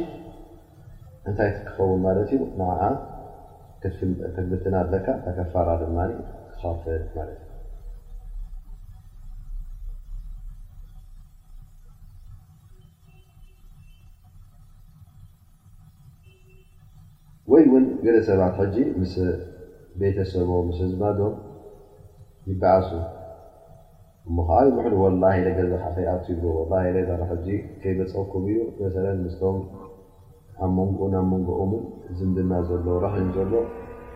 እንታይ 1.30 1.51
ኸውን 1.73 1.99
ማት 2.06 2.19
እዩ 3.88 4.06
ብትና 4.53 4.75
ካ 5.08 5.19
ከፋራ 5.39 5.69
ማ 5.97 6.08
ፍል 6.82 6.99
እዩ 7.01 7.47
ገደ 18.08 18.17
ሰባት 18.28 18.54
ሕጂ 18.60 18.76
ምስ 19.00 19.13
ቤተሰቦ 20.02 20.50
ምስ 20.67 20.78
ህዝባዶም 20.84 21.34
ይባዓሱ 22.50 22.89
ምከዓ 24.36 24.58
ምሕሉ 24.76 24.93
ወላ 25.04 25.24
ገዛሓ 25.58 25.84
ከይኣት 25.96 26.30
ጂ 27.46 27.58
ከይበፀኩም 27.82 28.46
እዩ 28.52 28.58
መሰ 28.80 28.96
ንስቶም 29.24 29.58
ኣብ 30.63 30.72
መንኡ 30.78 31.00
ብ 31.02 31.13
መንጎኦም 31.32 31.74
ዝንድና 32.20 32.52
ዘሎ 32.70 32.86
ረኽን 33.04 33.28
ዘሎ 33.39 33.54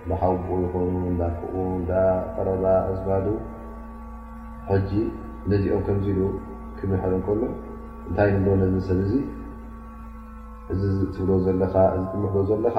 ናሓኡ 0.09 0.47
ይኮኑ 0.65 0.91
ዳክኡ 1.19 1.53
ዳቀረባ 1.91 2.63
ኣዝባዱ 2.91 3.25
ሕጂ 4.71 4.91
ነዚኦም 5.51 5.83
ከምዚሉ 5.89 6.19
ክመሕዶ 6.79 7.13
ከሎ 7.27 7.41
እንታይ 8.07 8.31
ነሰብ 8.75 8.99
እዙ 9.05 9.13
እዚ 10.77 10.81
ዝትብ 10.97 11.29
ዘለካ 11.45 11.75
ትም 12.11 12.23
ዘለካ 12.49 12.77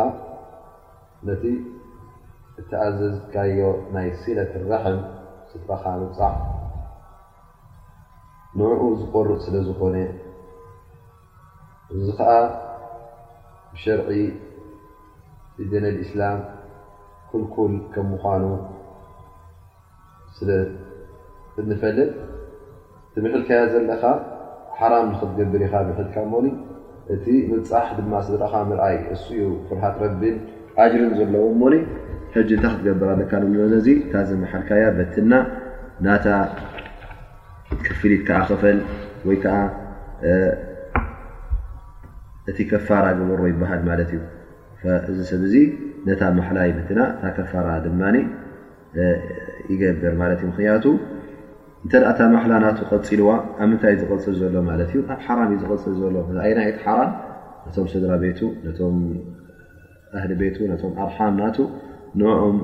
ነቲ 1.29 1.45
እቲኣዘዝካዮ 2.61 3.59
ናይ 3.95 4.09
ሲለት 4.21 4.53
ረሕብ 4.71 4.99
ስረኻ 5.51 5.85
ንብፃሕ 6.01 6.35
ንርኡ 8.59 8.81
ዝቆርፅ 9.01 9.39
ስለ 9.45 9.55
ዝኾነ 9.67 9.97
እዚ 11.97 12.07
ከዓ 12.19 12.33
ሸርዒ 13.83 14.09
ድን 15.73 15.85
ልእስላም 15.97 16.39
ኩልኩል 17.31 17.73
ከም 17.93 18.07
ምዃኑ 18.15 18.45
ስለንፈልጥ 20.39 22.01
እቲብኽልከዮ 23.07 23.63
ዘለኻ 23.75 24.03
ሓራም 24.81 25.07
ንክትገብር 25.13 25.63
ኢኻ 25.67 25.75
ብኽልካ 25.89 26.17
መሉ 26.33 26.45
እቲ 27.15 27.27
ምብፃሕ 27.53 27.87
ድማ 28.01 28.13
ስረኻ 28.27 28.53
ምርኣይ 28.69 28.97
ንሱዩ 29.13 29.41
ፍርሃቅ 29.69 29.95
ረቢን 30.05 30.37
ኣጅሪን 30.81 31.11
ዘለዎ 31.19 31.43
ሞኒ 31.61 31.75
ሕጂ 32.35 32.51
እንታ 32.57 32.65
ክትገብራ 32.75 33.11
ደካ 33.21 33.33
ንበዚ 33.43 33.87
እታዚ 34.05 34.31
መሓልካያ 34.43 34.85
በትና 34.99 35.33
ናታ 36.05 36.27
ክፍሊት 37.87 38.23
ከዓ 38.29 38.39
ኸፈል 38.51 38.79
ወይከዓ 39.29 39.57
እቲ 42.51 42.59
ከፋራ 42.71 43.05
ገበሮ 43.19 43.41
ይበሃል 43.53 43.81
ማለት 43.91 44.11
እዩ 44.17 44.21
እዚ 45.11 45.19
ሰብዚ 45.33 45.55
ነታ 46.07 46.23
ማሓላ 46.39 46.59
ይበትና 46.71 47.01
እታ 47.17 47.25
ከፋራ 47.37 47.67
ድማ 47.87 48.01
ይገብር 49.73 50.15
ማለት 50.23 50.39
እዩ 50.43 50.49
ምክንያቱ 50.53 50.85
እንተ 51.85 51.93
ደኣ 52.03 52.09
ታ 52.19 52.27
ማሓላ 52.35 52.53
ና 52.65 52.67
ቀፂልዋ 52.91 53.29
ኣብ 53.61 53.69
ምንታይ 53.71 53.95
ዝቀፅል 54.01 54.35
ዘሎ 54.41 54.55
ማለት 54.71 54.91
እዩ 54.95 55.01
ኣብ 55.15 55.21
ሓራም 55.29 55.53
እዩ 55.57 55.61
ዝፅል 55.63 55.95
ዘሎ 56.03 56.17
ይናቲ 56.53 56.77
ሓራም 56.89 57.13
ነቶም 57.67 57.87
ስድራ 57.95 58.13
ቤቱ 58.25 58.41
ነቶም 58.67 58.97
ኣህሊ 60.17 60.33
ቤቱ 60.41 60.57
ቶም 60.81 60.93
ኣርሓን 61.05 61.35
ናቱ 61.41 61.57
ንኦም 62.21 62.57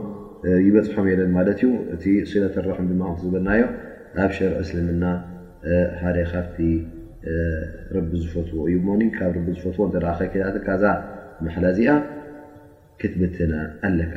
ይበፅሖም 0.66 1.06
የለን 1.10 1.30
ማለት 1.36 1.58
እዩ 1.62 1.68
እቲ 1.94 2.04
ስለተረሑም 2.30 2.86
ድማ 2.90 3.02
ዝብልናዮ 3.20 3.62
ኣብ 4.24 4.30
ሸር 4.36 4.52
እስልምና 4.62 5.04
ሓደ 6.00 6.18
ካብቲ 6.32 6.58
ረቢ 7.96 8.10
ዝፈትዎ 8.24 8.62
እዩ 8.72 8.84
ኒ 9.02 9.10
ካብ 9.18 9.34
ቢ 9.46 9.46
ዝፈትዎ 9.58 9.86
እተ 9.90 10.04
ከኪ 10.18 10.34
ካዛ 10.66 10.84
መሓላእዚኣ 11.46 11.92
ክትብትና 13.00 13.54
ኣለካ 13.88 14.14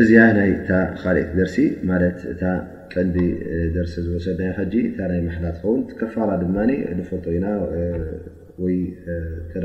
እዚኣ 0.00 0.24
ይ 0.46 0.50
እታ 0.56 0.70
ካልቲ 1.02 1.28
ደርሲ 1.40 1.56
ት 2.40 2.42
ቀንዲ 2.92 3.16
ደርሲ 3.74 3.94
ዝወሰድናይ 4.06 4.52
ጂ 4.72 4.82
ታ 4.96 5.06
ናይ 5.10 5.20
መሓላ 5.26 5.46
ትኸውን 5.56 5.80
ትከፋራ 5.90 6.30
ድማ 6.42 6.56
ዝፈጦ 6.98 7.24
ኢና 7.38 7.46
ወይ 8.64 8.76
ተ 9.52 9.64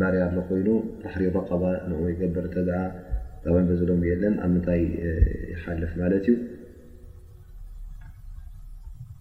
ባርያ 0.00 0.22
ሎ 0.36 0.40
ኮይኑ 0.48 0.68
ታሕሪሮ 1.02 1.36
ቀ 1.48 1.72
ንይ 1.90 2.14
ገበር 2.20 2.46
ተ 2.54 3.52
በዘሎም 3.68 4.00
የለን 4.10 4.34
ኣብ 4.44 4.50
ምንታይ 4.54 4.82
ይሓልፍ 5.52 5.92
ማለት 6.00 6.24
እዩ 6.30 6.34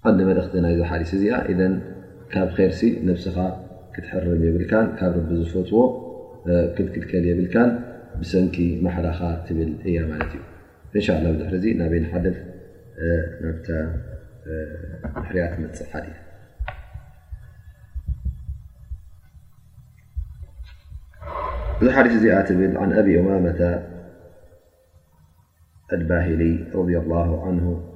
ቀንዲ 0.05 0.19
መልእክቲ 0.29 0.55
ናይ 0.65 0.73
ዝሓሊስ 0.79 1.11
እዚኣ 1.17 1.37
ኢ 1.51 1.55
ካብ 2.33 2.49
ከርሲ 2.57 2.81
ንብስኻ 3.07 3.37
ክትሕርም 3.95 4.41
የብልካን 4.47 4.87
ካብ 4.99 5.13
ርቢ 5.19 5.29
ዝፈትዎ 5.45 5.83
ክልክልከል 6.77 7.23
የብልካን 7.31 7.71
ብሰንኪ 8.21 8.57
ማሓላኻ 8.87 9.19
ትብል 9.47 9.71
እያ 9.87 9.97
ማለት 10.11 10.31
እዩ 10.39 10.43
نءاعن 10.95 11.85
أبي 22.99 23.19
أمامة 23.19 23.83
الباهلي 25.93 26.67
رضي 26.75 26.97
الله 26.97 27.47
عنه 27.47 27.91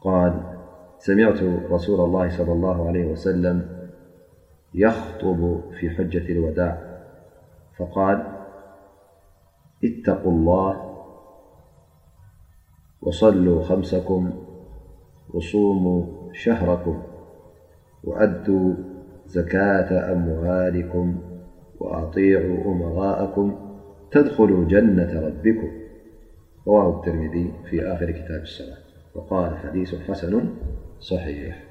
قال 0.00 0.42
سمعت 0.98 1.42
رسول 1.72 2.00
الله 2.04 2.28
صلى 2.30 2.52
الله 2.52 2.88
عليه 2.88 3.04
وسلم 3.04 3.68
يخطب 4.74 5.60
في 5.80 5.90
حجة 5.90 6.32
الوداع 6.32 7.00
فقال 7.78 8.26
اتق 9.84 10.26
الله 10.26 10.87
وصلوا 13.02 13.64
خمسكم 13.64 14.32
وصوموا 15.34 16.32
شهركم 16.32 17.02
وأدوا 18.04 18.74
زكاة 19.26 20.12
أموالكم 20.12 21.22
وأطيعوا 21.80 22.64
أمراءكم 22.74 23.76
تدخلوا 24.10 24.64
جنة 24.68 25.20
ربكم 25.20 25.70
رواه 26.66 26.96
الترمذي 26.98 27.52
في 27.70 27.82
آخر 27.82 28.10
كتاب 28.10 28.42
السلاة 28.42 28.78
وقال 29.14 29.56
حديث 29.56 29.94
حسن 29.94 30.50
صحيح 31.00 31.62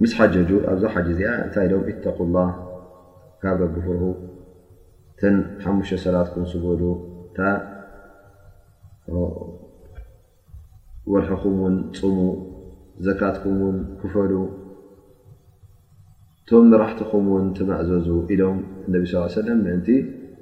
ምስ 0.00 0.10
ሓ 0.16 0.24
ኣብዛ 0.72 0.82
ሓ 0.92 1.02
እዚኣ 1.12 1.30
እንታይ 1.44 1.66
ም 1.80 1.82
ኢታقላه 1.90 2.48
ካብ 3.42 3.56
ደግፍርዑ 3.60 4.02
ተ 5.20 5.30
ሓሙሽተ 5.62 5.98
ሰላትኩም 6.06 6.44
ስብሉ 6.52 6.82
ወልሑኹም 11.12 11.56
ን 11.74 11.76
ፅሙ 11.98 12.16
ዘካትኩም 13.06 13.56
ን 13.76 13.78
ክፈሉ 14.00 14.32
እቶም 16.40 16.64
መራሕትኹም 16.72 17.26
ን 17.44 17.46
ተማእዘዙ 17.58 18.06
ኢም 18.34 18.58
ነ 18.92 19.04
ስ 19.10 19.22
ሰለ 19.36 19.48
ምእንቲ 19.64 19.88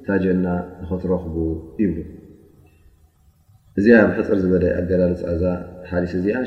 ታጀና 0.07 0.47
ንኸትረክቡ 0.83 1.37
ይብሉ 1.81 1.99
እዚኣ 3.79 3.99
ብክፅር 4.09 4.38
ዝበለ 4.45 4.65
ኣገዳፃዛ 4.79 5.43
ሓዲስ 5.91 6.12
እዚኣ 6.21 6.35
ን 6.43 6.47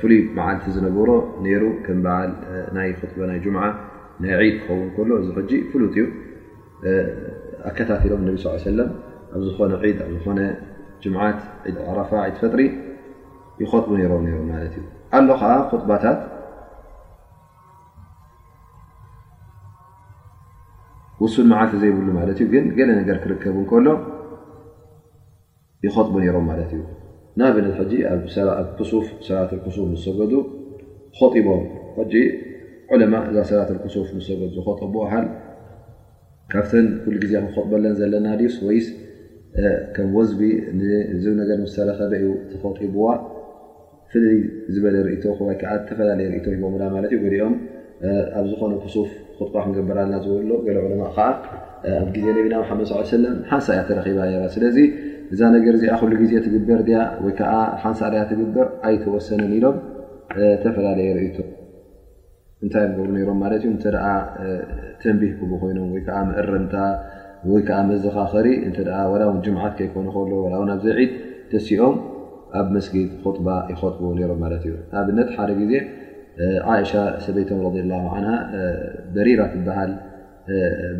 ፍይ 0.00 0.14
መዓልቲ 0.36 0.64
ዝነሮ 0.76 1.08
ም 1.42 1.44
በ 1.86 1.88
ና 2.04 2.06
ና 2.74 2.76
ናይ 2.76 2.88
ድ 3.00 3.02
ክኸን 3.10 3.30
ዚ 5.50 5.52
ፍሉ 5.70 5.82
ዩ 6.00 6.02
ኣታት 7.68 8.02
ሎም 8.10 8.20
ኣ 8.52 8.54
ዝነ 8.64 8.80
ዝ 9.44 9.46
ፋ 12.10 12.12
ፈጥሪ 12.42 12.60
ይخطቡ 13.62 13.90
ም 14.24 14.50
ዓ 15.52 15.54
ባታ 15.90 16.04
ውሱ 21.24 21.34
መዓል 21.50 21.72
ዘይብሉ 21.82 22.06
ማት 22.18 22.38
ግን 22.52 22.64
ገለ 22.76 22.90
ነር 23.08 23.18
ክርከቡ 23.24 23.56
ከሎ 23.70 23.88
ይኸጥቡ 25.84 26.14
ነሮም 26.22 26.46
ማለት 26.50 26.70
እዩ 26.76 26.82
ናብነት 27.40 27.74
ሱ 28.30 29.02
ሰት 29.26 29.68
ሱፍ 29.70 29.92
ሰገዱ 30.06 30.32
ጢቦም 31.34 31.62
ዕለማ 32.94 33.14
እዛ 33.30 33.38
ሰላት 33.50 33.68
ክሱፍ 33.82 34.06
ሰገ 34.28 34.40
ዝሃል 34.54 35.26
ካብተ 36.52 36.72
ኩሉ 37.02 37.16
ዜ 37.30 37.32
ክጥበለን 37.44 37.92
ዘለና 38.00 38.28
ወይ 38.68 38.78
ከም 39.96 40.08
ወዝ 40.16 40.30
ዝብ 41.22 41.32
ነገር 41.40 41.58
ተረኸበ 41.74 42.12
እዩ 42.20 42.26
ተከጢዋ 42.50 43.06
ፍልይ 44.12 44.38
ዝበለ 44.74 44.96
ይከ 45.14 45.24
ዝተፈላለየ 45.82 46.28
ሂቦም 46.46 46.74
ዩ 47.12 47.22
ኦም 47.46 47.54
ኣብ 48.38 48.44
ዝኾኑ 48.50 48.72
ክሱፍ 48.84 49.10
ክንግንበር 49.54 49.98
ና 50.12 50.16
ዝበሎ 50.24 50.50
ዕሎማ 50.80 51.02
ከዓ 51.16 51.26
ኣብ 52.00 52.08
ግዜ 52.16 52.26
ነቢና 52.38 52.54
ሓመድ 52.70 52.86
ሰ 52.90 52.94
ሰለም 53.12 53.36
ሓንሳ 53.50 53.66
እያ 53.74 53.82
ተረኪባ 53.90 54.18
ስለዚ 54.56 54.76
እዛ 55.34 55.40
ነገር 55.54 55.74
እዚኣ 55.78 55.96
ሉ 56.10 56.14
ግዜ 56.22 56.32
ትግበር 56.46 56.80
ያ 56.94 56.98
ወይከዓ 57.24 57.52
ሓንሳ 57.84 58.00
ድያ 58.14 58.22
ትግበር 58.30 58.66
ኣይተወሰንን 58.88 59.52
ኢሎም 59.58 59.76
ተፈላለየ 60.64 61.12
ርእቶ 61.18 61.38
እንታይ 62.64 62.84
ንሩ 62.92 63.08
ሮምማ 63.30 63.44
ተ 63.84 63.94
ተንቢ 65.02 65.22
ቡ 65.48 65.52
ኮይኖም 65.62 65.88
ወይከዓ 65.94 66.18
ምእርንታ 66.30 66.74
ወይከዓ 67.52 67.78
መዘኻ 67.90 68.16
ኸሪ 68.32 68.48
እ 68.68 68.70
ውን 69.28 69.38
ጅምዓት 69.44 69.72
ከይኮኑ 69.80 70.08
ከሎ 70.16 70.32
ውን 70.60 70.72
ኣብዘ 70.74 70.86
ዒድ 70.98 71.12
ተሲኦም 71.52 71.96
ኣብ 72.60 72.66
መስጊድ 72.76 73.10
ጥባ 73.36 73.48
ይኸጥቦ 73.72 74.02
ሮም 74.30 74.40
ማት 74.44 74.54
እዩ 74.66 74.74
ኣብነት 75.00 75.28
ሓደ 75.36 75.50
ዜ 75.72 75.74
ዓእሻ 76.72 76.90
ሰበይቶም 77.24 77.58
ረ 77.64 77.82
ላ 77.90 77.98
ን 78.24 78.36
በሪራ 79.14 79.40
ትበሃል 79.54 79.92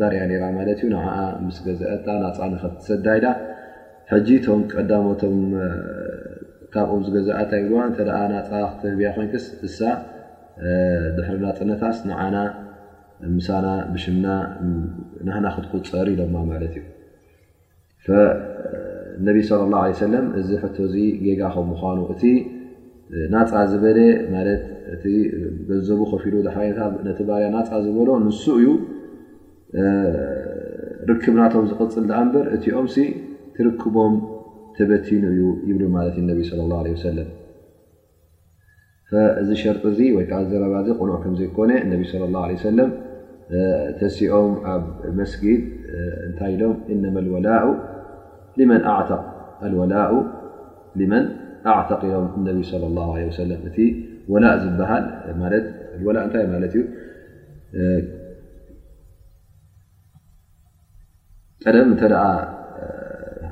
ባርያ 0.01 0.20
ነራ 0.30 0.45
ማለት 0.59 0.80
እዩ 0.84 0.88
ንዓ 0.95 1.05
ምስ 1.47 1.59
ገዘአታ 1.66 2.07
ናፃ 2.24 2.38
ንኸትሰድዳኢ 2.53 3.18
ዳ 3.24 3.28
ሕጂ 4.12 4.28
ቶም 4.45 4.61
ቀዳሞቶም 4.72 5.36
ካብኦም 6.74 7.03
ዝገዛእታ 7.07 7.51
ይብልዋ 7.61 7.78
እንተ 7.88 7.99
ናፃ 8.34 8.51
ክትህብያ 8.72 9.09
ኮንክስ 9.16 9.47
እሳ 9.68 9.78
ድሕሪ 11.16 11.38
ናፅነታስ 11.47 11.99
ንዓና 12.11 12.36
ምሳና 13.36 13.66
ብሽምና 13.95 14.26
ናህና 15.28 15.47
ክትኩፀር 15.57 16.07
ኢሎማ 16.14 16.36
ማለት 16.53 16.74
እዩ 16.78 18.09
ነቢ 19.28 19.36
ስለ 19.49 19.62
ላ 19.72 19.76
ለ 19.93 19.97
ሰለም 20.05 20.26
እዚ 20.41 20.51
ሕቶእዚ 20.62 20.95
ጌጋ 21.24 21.41
ከም 21.55 21.66
ምኳኑ 21.72 21.99
እቲ 22.12 22.22
ናፃ 23.34 23.51
ዝበለ 23.72 23.99
ማለት 24.34 24.61
እቲ 24.95 25.05
በዘቡ 25.68 26.01
ከፊ 26.12 26.24
ሉ 26.34 26.36
ሓይነታት 26.57 26.93
ነቲ 27.09 27.18
ባርያ 27.28 27.47
ናፃ 27.57 27.70
ዝበሎ 27.84 28.09
ንሱ 28.26 28.43
እዩ 28.61 28.66
ርክብናቶም 31.11 31.66
ዝቕፅል 31.70 32.05
ኣ 32.20 32.22
ንበር 32.28 32.47
እትኦም 32.57 32.86
ትርክቦም 33.57 34.14
ተበቲኑ 34.76 35.22
እዩ 35.34 35.43
ይብሉ 35.68 35.82
ማለት 35.97 36.16
እ 36.22 36.24
ነ 36.26 36.30
ه 36.38 36.95
ሰለ 37.05 37.18
እዚ 39.41 39.51
ሸርጡ 39.62 39.82
እዚ 39.93 40.01
ወይከዓ 40.16 40.38
ረባ 40.64 40.74
ቕኑዕ 41.01 41.16
ከዘይኮነ 41.24 41.70
ነ 41.91 41.93
ه 42.51 42.57
ሰለ 42.64 42.78
ተሲኦም 44.01 44.53
ኣብ 44.72 44.82
መስጊድ 45.18 45.62
እንታይ 46.26 46.53
ኢሎም 46.57 46.76
እነ 46.95 47.14
ወላ 47.36 47.49
መ 48.70 48.74
ወላ 49.80 49.95
መን 51.12 51.24
ኣተ 51.78 51.91
ዮም 52.12 52.28
ነ 52.45 52.49
ه 53.76 53.78
እ 53.88 53.91
ወላእ 54.33 54.57
ዝሃል 54.78 55.05
ላእ 55.55 56.22
እንታይ 56.26 56.45
ማለት 56.55 56.72
እዩ 56.78 56.85
ቀደም 61.62 61.89
እተ 61.95 62.03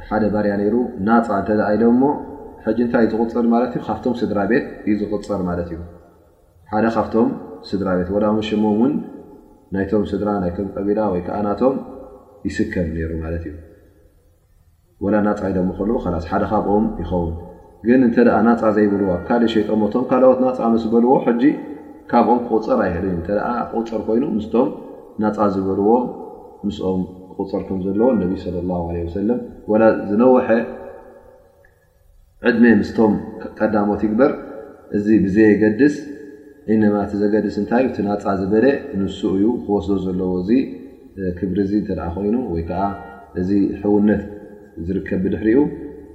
ሓደ 0.09 0.22
ባርያ 0.35 0.53
ነይሩ 0.61 0.76
ናፃ 1.07 1.26
እተ 1.43 1.49
ኢደሞ 1.74 2.03
ሕጂ 2.64 2.79
እንታይ 2.85 3.07
ዝቁፅር 3.12 3.47
ማለት 3.55 3.72
እዩ 3.76 3.81
ካብቶም 3.89 4.14
ስድራ 4.20 4.39
ቤት 4.51 4.66
እዩ 4.87 4.95
ዝቁፅር 5.03 5.43
ማለት 5.49 5.68
እዩ 5.74 5.81
ሓደ 6.70 6.87
ካብቶም 6.97 7.29
ስድራ 7.70 7.89
ቤት 7.99 8.11
ወላ 8.16 8.24
መሽሞም 8.39 8.70
እውን 8.76 8.95
ናይቶም 9.76 10.05
ስድራ 10.12 10.29
ናይቶም 10.45 10.68
ቀቢላ 10.76 11.01
ወይ 11.14 11.20
ከዓ 11.26 11.39
ናቶም 11.49 11.74
ይስከል 12.49 12.89
ይሩ 13.03 13.11
ማለት 13.24 13.45
እዩ 13.51 13.55
ወላ 15.07 15.14
ናፃ 15.29 15.43
ኢደሞ 15.53 15.70
ከለዎ 15.81 15.97
ስ 16.24 16.26
ሓደ 16.33 16.45
ካብኦም 16.53 16.87
ይኸውን 17.03 17.35
ግን 17.87 18.01
እንተ 18.07 18.16
ናፃ 18.47 18.62
ዘይብልዋ 18.76 19.11
ካልእ 19.26 19.51
ሸይጠሞቶም 19.53 20.05
ካልኦት 20.11 20.39
ናፃ 20.45 20.59
ምስ 20.72 20.85
በልዎ 20.93 21.11
ሕጂ 21.26 21.43
ካብኦም 22.11 22.39
ክቁፀር 22.45 22.79
ኣይእል 22.85 23.05
እዩ 23.11 23.18
ተ 23.29 23.39
ክቁፀር 23.72 24.01
ኮይኑ 24.09 24.24
ምስቶም 24.37 24.68
ናፃ 25.22 25.37
ዝበልዎ 25.55 25.91
ምስኦም 26.66 27.03
ክቁፀርቶም 27.31 27.79
ዘለዎ 27.87 28.09
ነቢ 28.22 28.33
ለ 28.55 28.57
ላ 28.70 28.74
ሰለም 29.16 29.41
ላ 29.83 29.91
ዝነወሐ 30.11 30.49
ዕድሜ 32.51 32.64
ምስቶም 32.83 33.12
ቀዳሞት 33.59 34.03
ይግበር 34.07 34.33
እዚ 34.97 35.07
ብዘየገድስ 35.26 35.97
ኢነማ 36.72 36.97
እቲ 37.07 37.12
ዘገድስ 37.22 37.55
እንታይዩ 37.62 37.87
እቲ 37.91 37.99
ናፃ 38.09 38.24
ዝበለ 38.41 38.66
ንሱ 39.03 39.20
እዩ 39.37 39.45
ክወስዶ 39.64 39.91
ዘለዎ 40.07 40.31
እዚ 40.43 40.51
ክብሪዚ 41.39 41.72
እተ 41.85 41.91
ኮይኑ 42.16 42.37
ወይ 42.55 42.64
ከዓ 42.70 42.83
እዚ 43.41 43.51
ሕውነት 43.83 44.24
ዝርከብ 44.89 45.20
ብድሕሪኡ 45.24 45.61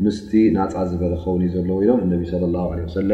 ምስቲ 0.05 0.31
ናፃ 0.57 0.73
ዝበለ 0.91 1.13
ኸውን 1.23 1.41
እዩ 1.45 1.51
ዘለዎ 1.63 1.77
ኢሎም 1.85 1.99
እነቢ 2.05 2.23
ለ 2.43 2.49
ላ 2.55 2.61
ሰለ 2.97 3.09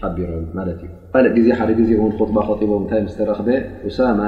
ሓቢሮም 0.00 0.46
ማለት 0.58 0.78
እዩ 0.84 0.90
ካእ 1.12 1.24
ጊዜ 1.38 1.48
ሓደ 1.58 1.70
ጊዜ 1.80 1.90
እን 2.04 2.12
ጥባ 2.20 2.36
ከቦ 2.48 2.70
እታይ 2.84 3.00
ስ 3.12 3.16
ተረክበ 3.18 3.48
ኡሳማ 3.88 4.20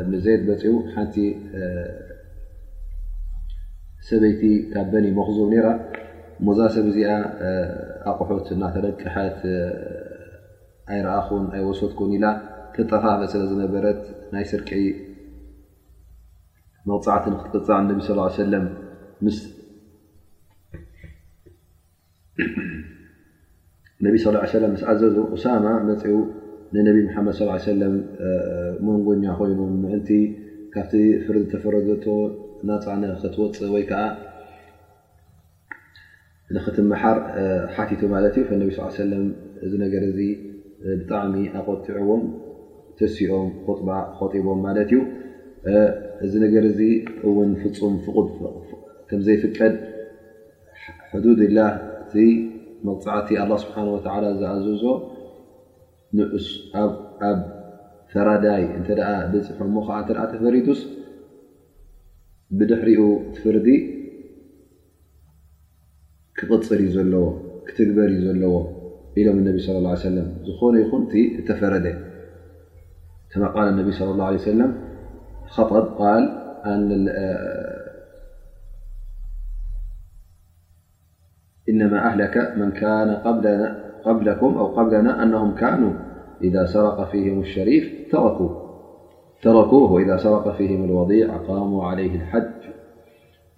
እብኒ 0.00 0.14
ዘይድ 0.24 0.42
በፂኡ 0.48 0.74
ሓንቲ 0.94 1.16
ሰበይቲ 4.08 4.42
ካ 4.72 4.84
በኒ 4.92 5.06
መክዞብ 5.18 5.48
ነራ 5.54 5.66
መዛ 6.48 6.58
ሰብ 6.74 6.86
እዚኣ 6.92 7.10
ኣቑሑት 8.10 8.48
እናተለቅሓት 8.56 9.40
ኣይረኣኹን 10.94 11.44
ኣይወሶት 11.56 11.92
ኮን 11.98 12.12
ኢላ 12.18 12.26
ክጠካፈ 12.74 13.20
ስለ 13.32 13.42
ዝነበረት 13.50 14.00
ናይ 14.34 14.44
ስርቂ 14.52 14.70
መብፃዕትን 16.90 17.34
ክትቅፃዕ 17.40 17.78
እነቢ 17.84 17.98
ስ 18.06 18.10
ሰለም 18.42 18.66
ነቢ 24.04 24.14
ስ 24.22 24.26
ሰለም 24.56 24.72
ምስ 24.74 24.82
ዓዘ 24.90 25.00
ኡሳማ 25.34 25.64
መፅኡ 25.88 26.14
ንነቢ 26.74 26.96
ሙሓመድ 27.06 27.34
ص 27.38 27.64
ሰለም 27.70 27.94
መንጎኛ 28.86 29.24
ኮይኑ 29.38 29.60
ምእንቲ 29.82 30.08
ካብቲ 30.74 30.92
ፍርድ 31.24 31.46
ተፈረድቶ 31.52 32.06
ናፃነ 32.68 33.02
ክትወፅእ 33.22 33.70
ወይከዓ 33.74 34.02
ንኽትመሓር 36.56 37.18
ሓቲቱ 37.74 38.00
ማለት 38.14 38.34
እዩ 38.40 38.44
ፈነቢ 38.52 38.70
ስ 38.78 38.88
ሰለ 39.00 39.12
እዚ 39.66 39.72
ነገር 39.84 40.04
ዚ 40.16 40.28
ብጣዕሚ 41.00 41.34
ኣቆጢዕዎም 41.60 42.22
ተስኦም 42.98 43.48
ኩጥባ 43.66 43.90
ኸጢቦም 44.18 44.60
ማለት 44.68 44.90
እዩ 44.94 45.00
እዚ 46.24 46.32
ነገር 46.46 46.64
ዚ 46.80 46.90
እውን 47.28 47.50
ፍፁም 47.62 47.94
ከም 49.08 49.20
ዘይፍቀድ 49.28 49.74
ሕዱድ 51.12 51.40
ላህ 51.56 51.70
መፃዕቲ 52.88 53.28
الله 53.44 53.58
ስብሓه 53.64 53.84
ዝኣዘዞ 54.04 54.82
ኣብ 57.28 57.40
ፈራዳይ 58.12 58.62
እተ 58.78 58.88
ብፅሑ 59.32 59.68
ሞ 59.74 59.78
ዓ 59.98 59.98
ተፈሪዱስ 60.32 60.80
ብድሕሪኡ 62.58 63.00
ትፍርዲ 63.34 63.66
ክቕፅር 66.38 66.80
ክትግበር 67.68 68.08
ዩ 68.14 68.18
ዘለዎ 68.26 68.54
ኢሎም 69.20 69.36
ነ 69.46 69.48
ص 69.66 69.68
ه 69.74 69.76
ع 69.92 69.94
ዝኾነ 70.46 70.74
ይኹን 70.82 71.02
ተፈረደ 71.48 71.86
ተመቃል 73.32 73.68
ነቢ 73.80 73.88
ص 73.98 74.00
له 74.18 74.24
ه 74.34 74.42
ሰ 74.44 74.46
ል 76.80 76.96
إنما 81.70 81.98
أهلك 82.12 82.52
من 82.58 82.70
كان 82.70 83.10
قبلكم 84.06 84.58
أو 84.58 84.66
قبلنا 84.66 85.22
أنهم 85.22 85.54
كانوا 85.54 85.92
إذا 86.42 86.64
سرق 86.66 87.10
فيهم 87.12 87.40
الشريف 87.40 87.90
تركوه 89.44 89.92
وإذا 89.92 90.16
سرق 90.16 90.56
فيهم 90.56 90.84
الوضيع 90.84 91.36
قاموا 91.36 91.84
عليه 91.84 92.14
الحج 92.16 92.60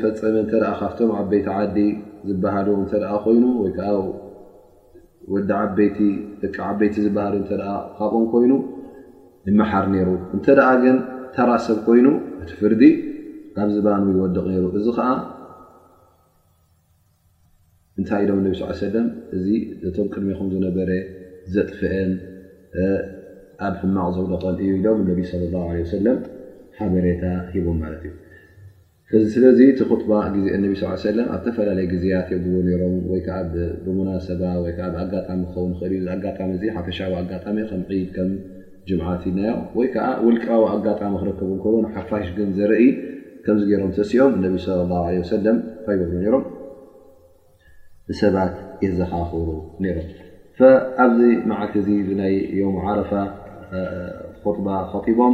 فم 0.01 0.47
ف 0.81 1.01
عبيت 1.17 1.47
ع 1.47 1.57
ዝበሃሉ 2.29 2.67
እተደ 2.83 3.05
ኮይኑ 3.25 3.43
ወይከዓ 3.63 3.91
ወዲ 5.33 5.49
ዓበይቲ 5.61 5.97
ደቂ 6.41 6.55
ዓበይቲ 6.69 6.95
ዝበሃል 7.05 7.35
እተ 7.41 7.51
ካቦም 7.97 8.23
ኮይኑ 8.33 8.51
መሓር 9.59 9.85
ነይሩ 9.93 10.09
እንተ 10.35 10.45
ደ 10.59 10.63
ገን 10.83 10.97
ተራ 11.35 11.49
ሰብ 11.67 11.77
ኮይኑ 11.87 12.07
እቲ 12.41 12.49
ፍርዲ 12.61 12.81
ኣብ 13.61 13.69
ዝባኑ 13.75 14.03
ይወድቕ 14.17 14.43
ነይሩ 14.51 14.65
እዚ 14.79 14.85
ከዓ 14.97 15.07
እንታይ 17.99 18.21
ኢሎም 18.25 18.39
ነብ 18.45 18.53
ስ 18.59 18.79
ሰለም 18.83 19.07
እዚ 19.37 19.47
እቶም 19.89 20.07
ክድሜኹም 20.13 20.47
ዝነበረ 20.53 20.89
ዘጥፍአን 21.55 22.11
ኣብ 23.67 23.73
ህማቅ 23.83 24.07
ዘውለቐን 24.17 24.55
እዩ 24.65 24.69
ኢሎም 24.81 25.01
ነቢ 25.11 25.21
ለ 25.39 25.43
ላ 25.53 25.63
ለ 25.69 25.79
ወሰለም 25.85 26.19
ሓበሬታ 26.79 27.23
ሂቦም 27.53 27.77
ማለት 27.83 28.03
እዩ 28.09 28.13
እዚስለዚ 29.17 29.59
ቲ 29.79 29.85
ባ 30.09 30.17
ዜ 30.33 30.57
ነ 30.63 30.67
ስ 30.81 31.03
ለ 31.15 31.19
ኣብ 31.33 31.39
ዝተፈላለየ 31.45 31.85
ግዜያት 31.93 32.27
የግብሎ 32.33 32.67
ሮም 32.81 32.93
ወይከዓ 33.11 33.37
ብሙናሰባ 33.85 34.41
ወዓ 34.63 34.77
ኣጋጣሚ 35.01 35.39
ክኸውን 35.53 35.73
ክእል 35.79 35.93
ዩ 35.97 36.05
ኣጋጣሚ 36.13 36.51
ሓፈሻዊ 36.75 37.11
ኣጋጣሚ 37.21 37.57
ከምዒድ 37.69 38.07
ከም 38.15 38.29
ጅምዓት 38.89 39.23
ኢናዮም 39.29 39.65
ወይከዓ 39.79 40.05
ውልቃዊ 40.25 40.61
ኣጋጣሚ 40.75 41.11
ክረከቡ 41.23 41.49
እ 41.81 41.89
ሓፋሽ 41.95 42.27
ግን 42.37 42.49
ዘርኢ 42.59 42.85
ከምዚገሮም 43.47 43.91
ተሲኦም 43.97 44.33
ነ 44.43 44.53
ለ 44.55 44.79
ላه 44.91 45.05
ሰለም 45.33 45.57
ሎ 46.01 46.29
ሮም 46.35 46.45
ንሰባት 48.11 48.55
የዘኻኽብሩ 48.85 49.49
ም 49.81 49.85
ኣብዚ 50.59 51.47
መዓልቲ 51.51 51.75
እ 52.03 52.19
ይ 52.35 52.39
የሞ 52.61 52.75
ዓረፋ 52.93 53.11
ባ 54.67 54.79
ከጢቦም 54.93 55.33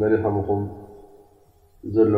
መኹ 0.00 0.48
ዘለ 1.94 2.14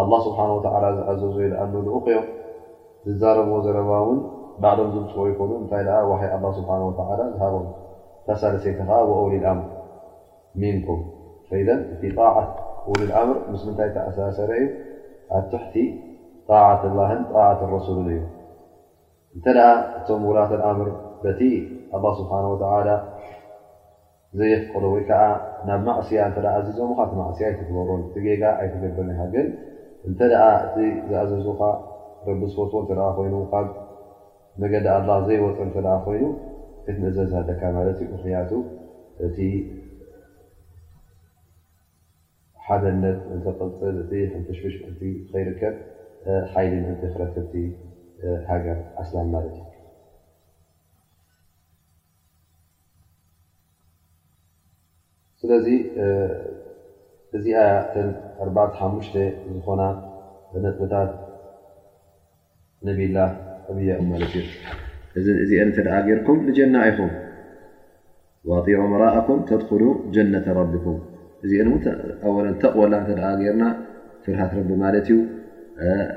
الله 0.00 0.18
ስሓ 0.26 0.38
ዝኣዘ 1.20 1.74
ኡክዮም 1.96 2.24
ዝዛረብዎ 3.06 3.54
ዘረባ 3.64 3.92
ን 4.08 4.10
ባም 4.62 4.78
ዝፅ 4.94 5.14
ይኮኑ 5.32 5.50
ታይ 5.70 5.82
ዝቦም 6.56 7.64
ፈለሰይተኻ 8.26 8.90
ل 9.08 9.10
ምር 9.32 9.44
ም 10.60 10.62
እ 10.70 10.72
ት 12.00 12.02
ምር 12.88 13.28
ምስ 13.52 13.62
ምታይ 13.68 13.88
ኣሰሰረ 14.08 14.50
እዩ 14.62 14.66
ኣትሕቲ 15.38 15.74
عة 16.66 16.82
ل 16.96 16.98
عة 17.48 17.60
رس 17.74 17.86
እዩ 18.02 18.08
እተ 19.36 19.46
እቶም 19.98 20.22
ውላة 20.28 20.50
ምር 20.78 20.88
ዘየትቀሎ 24.38 24.84
ወ 24.92 24.94
ናብ 25.68 25.80
ማያ 25.86 26.24
ዞ 26.76 26.78
ማያ 26.90 27.04
በ 27.34 27.38
ኣይገበ 28.60 28.98
ግ 29.34 29.36
እተ 30.10 30.20
ደ 30.32 30.36
እቲ 30.66 30.76
ዝኣዘዙኻ 31.08 31.60
ረቢ 32.26 32.42
ሰትዎ 32.54 32.78
እተ 32.84 32.90
ኮይኑ 33.16 33.34
ካብ 33.52 33.66
ነገዳ 34.62 34.86
ዘይወፅ 35.26 35.58
እተ 35.66 35.76
ኮይኑ 36.06 36.22
ት 36.84 36.96
እዘዝደካ 37.10 37.62
ማት 37.76 37.86
እዩ 38.04 38.08
ክያቱ 38.22 38.50
እቲ 39.26 39.38
ሓደነት 42.64 43.20
ተፅር 43.60 43.94
እ 44.02 44.54
ሽሽ 44.58 44.74
ከይርከብ 45.30 45.76
ሓይሊ 46.52 46.74
ክረክቲ 47.02 47.54
ሃገር 48.48 48.78
ኣስላን 49.02 49.28
ማት 49.34 49.46
እዩ 49.50 49.60
ስ 55.38 55.62
እዚ 57.36 57.46
4 58.46 58.78
ሓሙሽተ 58.78 59.14
ዝኾና 59.54 59.82
ነጥብታት 60.64 61.10
ነብ 62.86 62.98
ላ 63.14 63.18
እብያ 63.72 63.90
ማለት 64.10 64.34
እዩ 65.18 65.26
እዚአን 65.44 65.68
እተደዓ 65.72 65.94
ጌርኩም 66.08 66.38
ንጀና 66.48 66.74
ኢኹም 66.90 67.12
ኣጢዑ 68.58 68.78
መራእኩም 68.92 69.40
ተድخሉ 69.48 69.82
ጀነة 70.14 70.46
ረቢኩም 70.60 70.98
እዚአ 71.44 71.64
ተቕወላ 72.62 72.92
ተ 73.08 73.18
ጌርና 73.40 73.64
ፍርሃት 74.24 74.52
ረቢ 74.58 74.70
ማለት 74.84 75.08
እዩ 75.10 75.18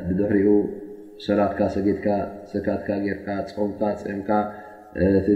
ብድሕሪኡ 0.07 0.49
ሰላትካ 1.25 1.59
ሰጌትካ 1.77 2.07
ሰታትካ 2.53 2.87
ጌርካ 3.05 3.27
ፀምካ 4.03 4.29